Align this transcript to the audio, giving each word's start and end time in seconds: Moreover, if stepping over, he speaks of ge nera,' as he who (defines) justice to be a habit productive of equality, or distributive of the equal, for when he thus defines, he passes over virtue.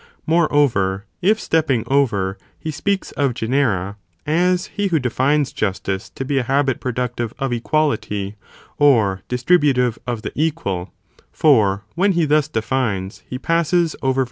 Moreover, 0.25 1.05
if 1.21 1.39
stepping 1.39 1.83
over, 1.85 2.39
he 2.57 2.71
speaks 2.71 3.11
of 3.11 3.35
ge 3.35 3.43
nera,' 3.47 3.97
as 4.25 4.65
he 4.73 4.87
who 4.87 4.97
(defines) 4.97 5.53
justice 5.53 6.09
to 6.09 6.25
be 6.25 6.39
a 6.39 6.43
habit 6.49 6.79
productive 6.81 7.35
of 7.37 7.53
equality, 7.53 8.35
or 8.79 9.21
distributive 9.27 9.99
of 10.07 10.23
the 10.23 10.31
equal, 10.33 10.91
for 11.31 11.83
when 11.93 12.13
he 12.13 12.25
thus 12.25 12.47
defines, 12.47 13.21
he 13.29 13.37
passes 13.37 13.95
over 14.01 14.13
virtue. 14.15 14.19